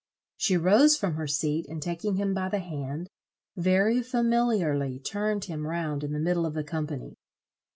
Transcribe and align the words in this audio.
She 0.35 0.57
rose 0.57 0.97
from 0.97 1.13
her 1.13 1.27
seat, 1.27 1.67
and, 1.69 1.79
taking 1.79 2.15
him 2.15 2.33
by 2.33 2.49
the 2.49 2.57
hand, 2.57 3.07
very 3.55 4.01
familiarly 4.01 4.97
turned 4.99 5.45
him 5.45 5.67
round 5.67 6.03
in 6.03 6.11
the 6.11 6.17
middle 6.19 6.47
of 6.47 6.55
the 6.55 6.63
company. 6.63 7.19